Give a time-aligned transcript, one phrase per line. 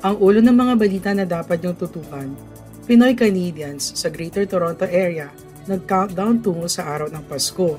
[0.00, 2.24] Ang ulo ng mga balita na dapat niyong tutukan,
[2.88, 5.28] Pinoy Canadians sa Greater Toronto Area
[5.68, 7.76] nag-countdown tungo sa araw ng Pasko.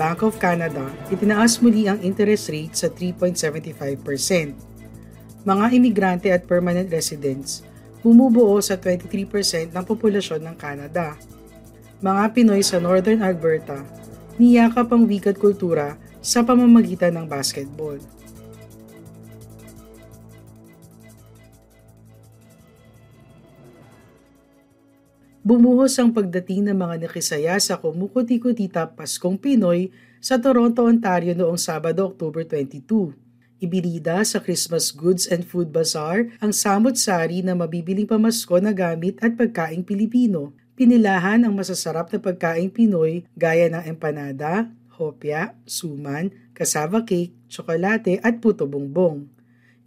[0.00, 5.44] Bank of Canada, itinaas muli ang interest rate sa 3.75%.
[5.44, 7.60] Mga imigrante at permanent residents,
[8.00, 11.12] bumubuo sa 23% ng populasyon ng Canada.
[12.00, 13.84] Mga Pinoy sa Northern Alberta,
[14.40, 18.00] niyakap ang wikat kultura sa pamamagitan ng basketball.
[25.44, 32.08] Bumuhos ang pagdating ng mga nakisaya sa Kumukuti-Kutita Paskong Pinoy sa Toronto, Ontario noong Sabado,
[32.08, 33.12] October 22.
[33.60, 39.36] Ibinida sa Christmas Goods and Food Bazaar ang samot-sari na mabibiling pamasko na gamit at
[39.36, 40.56] pagkaing Pilipino.
[40.80, 48.40] Pinilahan ang masasarap na pagkaing Pinoy gaya ng empanada, hopya, suman, cassava cake, tsokolate at
[48.40, 49.28] puto bongbong.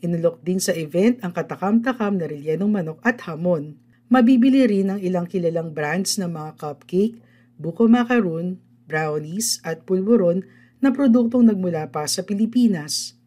[0.05, 3.86] Inulok din sa event ang katakam-takam na relyenong manok at hamon.
[4.07, 7.19] Mabibili rin ang ilang kilalang brands ng mga cupcake,
[7.59, 8.55] buko macaroon,
[8.87, 10.47] brownies at pulburon
[10.79, 13.19] na produktong nagmula pa sa Pilipinas.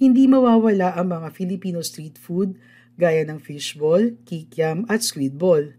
[0.00, 2.56] Hindi mawawala ang mga Filipino street food
[2.96, 5.76] gaya ng fishball, kikiam at squid ball.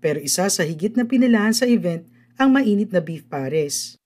[0.00, 2.08] Pero isa sa higit na pinilahan sa event
[2.40, 4.00] ang mainit na beef pares.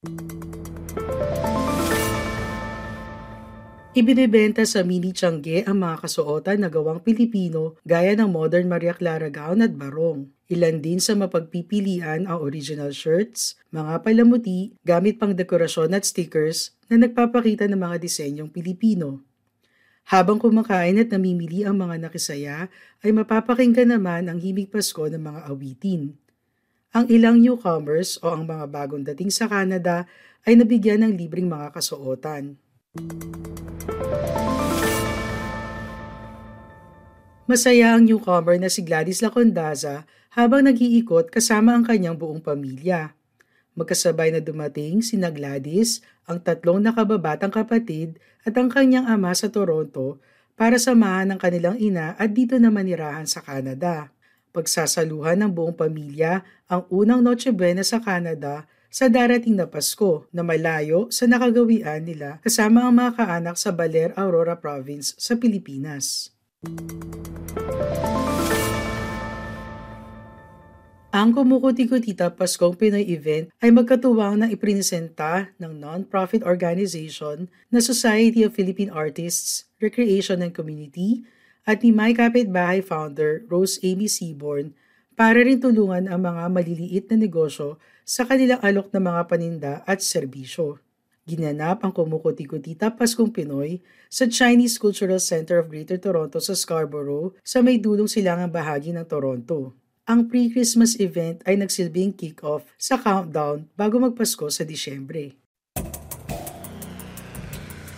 [3.97, 9.33] Ibinebenta sa mini Tiangge ang mga kasuotan na gawang Pilipino gaya ng modern Maria Clara
[9.33, 10.29] gown at barong.
[10.53, 17.01] Ilan din sa mapagpipilian ang original shirts, mga palamuti, gamit pang dekorasyon at stickers na
[17.09, 19.25] nagpapakita ng mga disenyong Pilipino.
[20.13, 22.69] Habang kumakain at namimili ang mga nakisaya,
[23.01, 26.13] ay mapapakinggan naman ang himig Pasko ng mga awitin.
[26.93, 30.05] Ang ilang newcomers o ang mga bagong dating sa Canada
[30.45, 32.61] ay nabigyan ng libreng mga kasuotan.
[37.47, 40.03] Masaya ang newcomer na si Gladys Lacondaza
[40.35, 43.15] habang nag-iikot kasama ang kanyang buong pamilya.
[43.79, 50.19] Magkasabay na dumating si Gladys, ang tatlong nakababatang kapatid at ang kanyang ama sa Toronto
[50.59, 54.11] para samahan ng kanilang ina at dito na manirahan sa Canada.
[54.51, 60.47] Pagsasaluhan ng buong pamilya ang unang Noche Buena sa Canada sa darating na Pasko na
[60.47, 66.35] malayo sa nakagawian nila kasama ang mga kaanak sa Baler, Aurora Province sa Pilipinas.
[71.17, 78.53] Ang Kumukuti-Kutita Paskong Pinoy event ay magkatuwang na iprinisenta ng non-profit organization na Society of
[78.53, 81.25] Philippine Artists, Recreation and Community
[81.65, 84.77] at ni My Kapitbahay founder Rose Amy Seaborn
[85.17, 89.99] para rin tulungan ang mga maliliit na negosyo sa kanilang alok na mga paninda at
[89.99, 90.79] serbisyo.
[91.27, 97.67] Ginanap ang Kumukuti-Kutita Paskong Pinoy sa Chinese Cultural Center of Greater Toronto sa Scarborough sa
[97.67, 99.75] may dulong silangang bahagi ng Toronto.
[100.07, 105.35] Ang pre-Christmas event ay nagsilbing kick-off sa countdown bago magpasko sa Disyembre.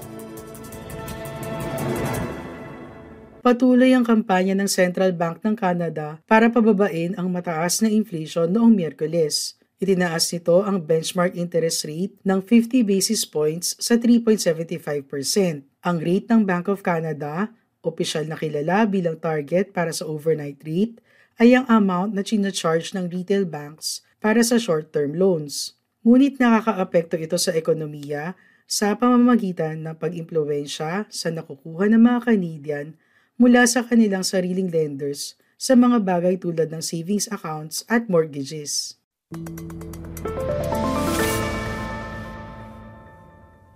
[3.45, 8.73] Patuloy ang kampanya ng Central Bank ng Canada para pababain ang mataas na inflation noong
[8.73, 9.61] Miyerkules.
[9.77, 15.61] Itinaas nito ang benchmark interest rate ng 50 basis points sa 3.75%.
[15.61, 17.53] Ang rate ng Bank of Canada,
[17.85, 21.05] opisyal na kilala bilang target para sa overnight rate,
[21.37, 25.77] ay ang amount na charge ng retail banks para sa short-term loans.
[26.01, 32.97] Ngunit nakakaapekto ito sa ekonomiya sa pamamagitan ng pag-impluensya sa nakukuha ng mga Canadian
[33.35, 38.99] mula sa kanilang sariling lenders sa mga bagay tulad ng savings accounts at mortgages.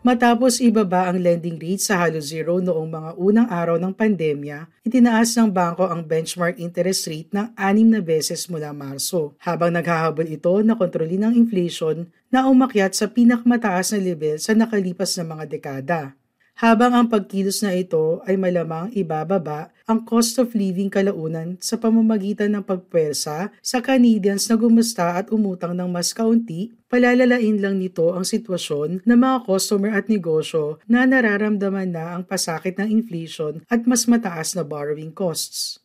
[0.08, 5.36] Matapos ibaba ang lending rate sa halos zero noong mga unang araw ng pandemya, itinaas
[5.36, 10.54] ng bangko ang benchmark interest rate ng anim na beses mula Marso, habang naghahabol ito
[10.64, 16.16] na kontrolin ang inflation na umakyat sa pinakamataas na level sa nakalipas na mga dekada.
[16.58, 22.50] Habang ang pagkilos na ito ay malamang ibababa ang cost of living kalaunan sa pamamagitan
[22.50, 28.26] ng pagpwersa sa Canadians na gumusta at umutang ng mas kaunti, palalalain lang nito ang
[28.26, 34.10] sitwasyon ng mga customer at negosyo na nararamdaman na ang pasakit ng inflation at mas
[34.10, 35.78] mataas na borrowing costs.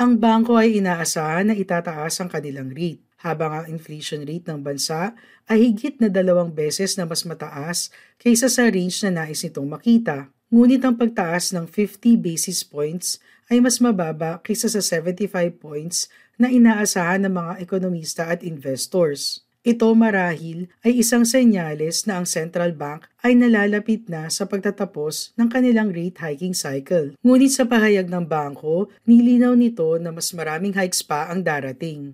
[0.00, 5.16] Ang bangko ay inaasahan na itataas ang kanilang rate habang ang inflation rate ng bansa
[5.48, 7.88] ay higit na dalawang beses na mas mataas
[8.20, 10.28] kaysa sa range na nais nitong makita.
[10.52, 13.16] Ngunit ang pagtaas ng 50 basis points
[13.48, 19.44] ay mas mababa kaysa sa 75 points na inaasahan ng mga ekonomista at investors.
[19.64, 25.48] Ito marahil ay isang senyales na ang central bank ay nalalapit na sa pagtatapos ng
[25.48, 27.16] kanilang rate hiking cycle.
[27.24, 32.12] Ngunit sa pahayag ng bangko, nilinaw nito na mas maraming hikes pa ang darating.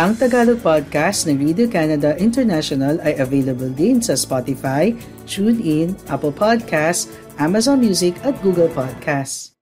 [0.00, 4.96] Ang Tagalog podcast ng Radio Canada International ay available din sa Spotify,
[5.28, 9.52] TuneIn, Apple Podcasts, Amazon Music at Google Podcasts.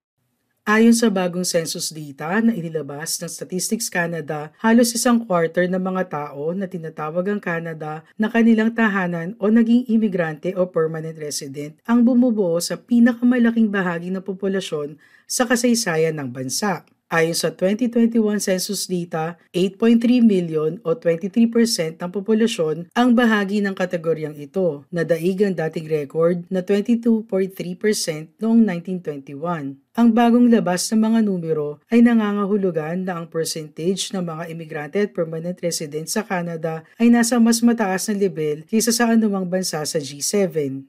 [0.63, 6.07] Ayon sa bagong census data na inilabas ng Statistics Canada, halos isang quarter ng mga
[6.07, 12.07] tao na tinatawag ang Canada na kanilang tahanan o naging imigrante o permanent resident ang
[12.07, 16.87] bumubuo sa pinakamalaking bahagi ng populasyon sa kasaysayan ng bansa.
[17.09, 24.37] Ayon sa 2021 census data, 8.3 million o 23% ng populasyon ang bahagi ng kategoryang
[24.37, 27.25] ito, na daig ang dating record na 22.3%
[28.37, 29.81] noong 1921.
[29.97, 35.17] Ang bagong labas ng mga numero ay nangangahulugan na ang percentage ng mga imigrante at
[35.17, 39.97] permanent resident sa Canada ay nasa mas mataas na level kaysa sa anumang bansa sa
[39.97, 40.85] G7.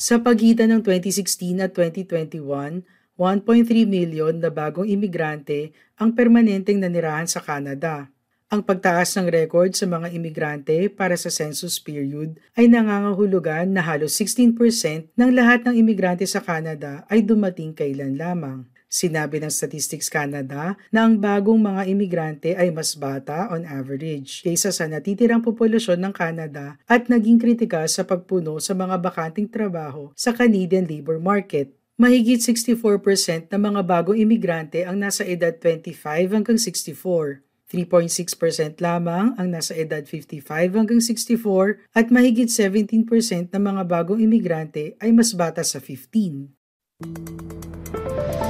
[0.00, 7.44] Sa pagitan ng 2016 at 2021, 1.3 million na bagong imigrante ang permanenteng nanirahan sa
[7.44, 8.08] Canada.
[8.48, 14.16] Ang pagtaas ng record sa mga imigrante para sa census period ay nangangahulugan na halos
[14.16, 18.64] 16% ng lahat ng imigrante sa Canada ay dumating kailan lamang.
[18.90, 24.74] Sinabi ng Statistics Canada na ang bagong mga imigrante ay mas bata on average kaysa
[24.74, 30.34] sa natitirang populasyon ng Canada at naging kritikal sa pagpuno sa mga bakanting trabaho sa
[30.34, 31.70] Canadian labor market.
[32.02, 35.94] Mahigit 64% ng mga bagong imigrante ang nasa edad 25
[36.34, 37.46] hanggang 64.
[37.70, 44.98] 3.6% lamang ang nasa edad 55 hanggang 64 at mahigit 17% ng mga bagong imigrante
[44.98, 48.49] ay mas bata sa 15.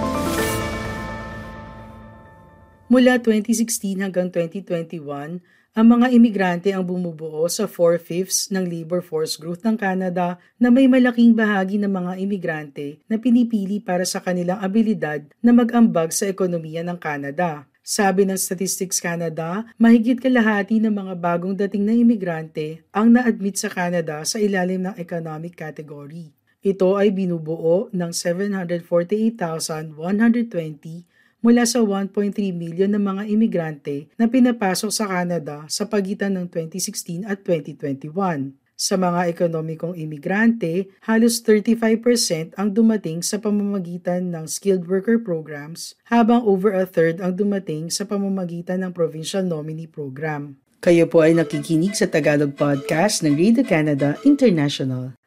[2.91, 5.39] Mula 2016 hanggang 2021,
[5.79, 10.91] ang mga imigrante ang bumubuo sa 4-fifths ng labor force growth ng Canada na may
[10.91, 16.83] malaking bahagi ng mga imigrante na pinipili para sa kanilang abilidad na mag-ambag sa ekonomiya
[16.83, 17.71] ng Canada.
[17.79, 23.71] Sabi ng Statistics Canada, mahigit kalahati ng mga bagong dating na imigrante ang na-admit sa
[23.71, 26.35] Canada sa ilalim ng economic category.
[26.67, 31.07] Ito ay binubuo ng 748,120
[31.41, 37.25] mula sa 1.3 million ng mga imigrante na pinapasok sa Canada sa pagitan ng 2016
[37.29, 38.57] at 2021.
[38.81, 46.41] Sa mga ekonomikong imigrante, halos 35% ang dumating sa pamamagitan ng skilled worker programs, habang
[46.49, 50.57] over a third ang dumating sa pamamagitan ng provincial nominee program.
[50.81, 55.20] Kayo po ay nakikinig sa Tagalog Podcast ng Radio Canada International.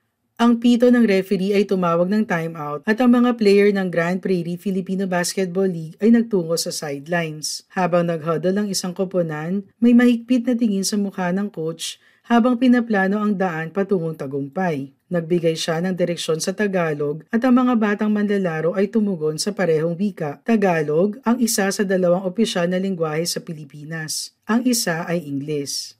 [0.43, 4.59] Ang pito ng referee ay tumawag ng timeout at ang mga player ng Grand Prairie
[4.59, 7.63] Filipino Basketball League ay nagtungo sa sidelines.
[7.71, 11.95] Habang naghuddle ang isang koponan, may mahigpit na tingin sa mukha ng coach
[12.27, 14.91] habang pinaplano ang daan patungong tagumpay.
[15.07, 19.95] Nagbigay siya ng direksyon sa Tagalog at ang mga batang manlalaro ay tumugon sa parehong
[19.95, 20.43] wika.
[20.43, 24.35] Tagalog ang isa sa dalawang opisyal na lingwahe sa Pilipinas.
[24.43, 25.95] Ang isa ay Ingles.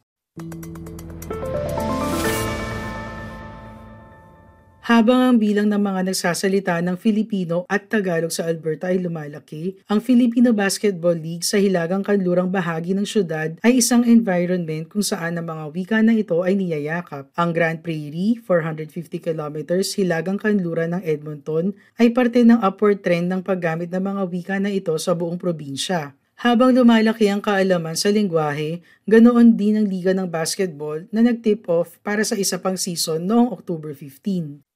[4.84, 10.04] Habang ang bilang ng mga nagsasalita ng Filipino at Tagalog sa Alberta ay lumalaki, ang
[10.04, 15.48] Filipino Basketball League sa hilagang kanlurang bahagi ng syudad ay isang environment kung saan ang
[15.48, 17.32] mga wika na ito ay niyayakap.
[17.32, 23.40] Ang Grand Prairie, 450 kilometers hilagang kanluran ng Edmonton, ay parte ng upward trend ng
[23.40, 26.12] paggamit ng mga wika na ito sa buong probinsya.
[26.44, 32.04] Habang lumalaki ang kaalaman sa lingwahe, ganoon din ang Liga ng Basketball na nag-tip off
[32.04, 34.73] para sa isa pang season noong October 15.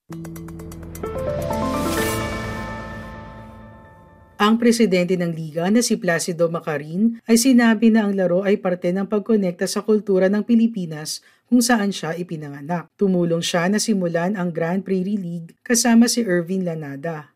[4.37, 8.95] Ang presidente ng liga na si Placido Macarin ay sinabi na ang laro ay parte
[8.95, 11.19] ng pagkonekta sa kultura ng Pilipinas
[11.51, 12.87] kung saan siya ipinanganak.
[12.95, 17.35] Tumulong siya na simulan ang Grand Prairie League kasama si Irvin Lanada.